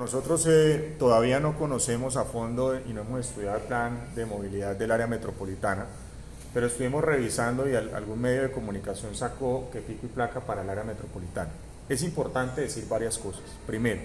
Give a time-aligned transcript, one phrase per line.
[0.00, 4.76] Nosotros eh, todavía no conocemos a fondo y no hemos estudiado el plan de movilidad
[4.76, 5.86] del área metropolitana,
[6.54, 10.70] pero estuvimos revisando y algún medio de comunicación sacó que pico y placa para el
[10.70, 11.50] área metropolitana.
[11.88, 13.42] Es importante decir varias cosas.
[13.66, 14.02] Primero,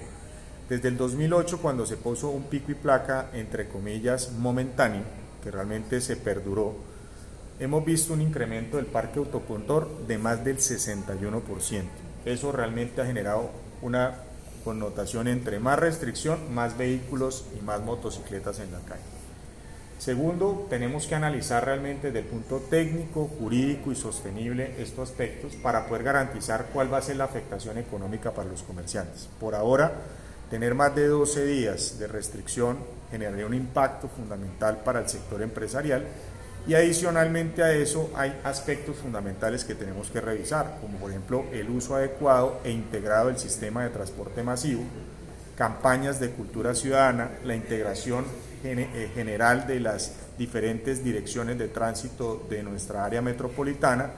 [0.67, 5.03] desde el 2008 cuando se puso un pico y placa entre comillas momentáneo,
[5.43, 6.73] que realmente se perduró,
[7.59, 11.83] hemos visto un incremento del parque autocontor de más del 61%.
[12.25, 13.51] Eso realmente ha generado
[13.83, 14.32] una
[14.63, 19.01] connotación entre más restricción, más vehículos y más motocicletas en la calle.
[19.99, 25.87] Segundo, tenemos que analizar realmente desde el punto técnico, jurídico y sostenible estos aspectos para
[25.87, 29.29] poder garantizar cuál va a ser la afectación económica para los comerciantes.
[29.39, 29.93] Por ahora,
[30.49, 32.79] tener más de 12 días de restricción
[33.11, 36.05] generaría un impacto fundamental para el sector empresarial
[36.65, 41.69] y adicionalmente a eso hay aspectos fundamentales que tenemos que revisar, como por ejemplo el
[41.69, 44.83] uso adecuado e integrado del sistema de transporte masivo,
[45.57, 48.25] campañas de cultura ciudadana, la integración
[48.63, 54.11] eh, general de las diferentes direcciones de tránsito de nuestra área metropolitana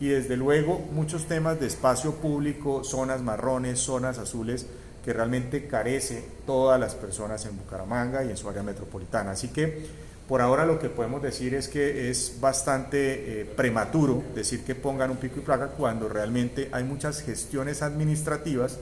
[0.00, 4.66] y desde luego muchos temas de espacio público, zonas marrones, zonas azules,
[5.04, 9.30] que realmente carece todas las personas en Bucaramanga y en su área metropolitana.
[9.30, 9.86] Así que
[10.28, 15.10] por ahora lo que podemos decir es que es bastante eh, prematuro decir que pongan
[15.10, 18.78] un pico y placa cuando realmente hay muchas gestiones administrativas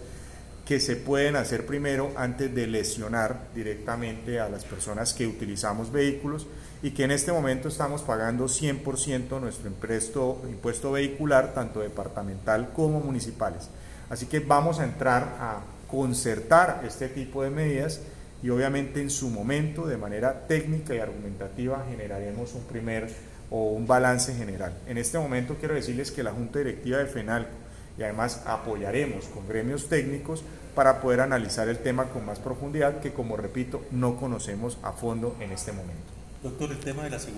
[0.64, 6.46] que se pueden hacer primero antes de lesionar directamente a las personas que utilizamos vehículos
[6.82, 13.00] y que en este momento estamos pagando 100% nuestro impuesto, impuesto vehicular, tanto departamental como
[13.00, 13.68] municipales.
[14.08, 18.00] Así que vamos a entrar a concertar este tipo de medidas
[18.42, 23.08] y obviamente en su momento, de manera técnica y argumentativa, generaremos un primer
[23.50, 24.74] o un balance general.
[24.86, 27.64] En este momento quiero decirles que la Junta Directiva de FENALCO
[27.98, 30.42] y además apoyaremos con gremios técnicos
[30.74, 35.36] para poder analizar el tema con más profundidad que como repito no conocemos a fondo
[35.40, 36.12] en este momento.
[36.42, 37.32] Doctor, el tema de la seguridad.